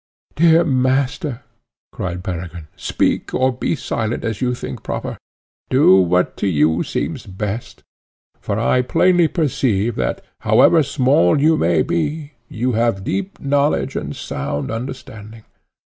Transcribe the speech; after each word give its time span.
"Dear 0.33 0.63
master," 0.63 1.43
cried 1.91 2.23
Peregrine, 2.23 2.69
"speak, 2.75 3.35
or 3.35 3.51
be 3.55 3.75
silent, 3.75 4.23
as 4.23 4.41
you 4.41 4.55
think 4.55 4.81
proper; 4.81 5.15
do 5.69 5.95
what 5.95 6.35
to 6.37 6.47
you 6.47 6.81
seems 6.81 7.27
best; 7.27 7.83
for 8.39 8.57
I 8.57 8.81
plainly 8.81 9.27
perceive 9.27 9.93
that, 9.97 10.25
however 10.39 10.81
small 10.81 11.39
you 11.39 11.55
may 11.55 11.83
be, 11.83 12.31
you 12.49 12.71
have 12.71 13.03
deep 13.03 13.39
knowledge 13.39 13.95
and 13.95 14.15
sound 14.15 14.71
understanding. 14.71 15.43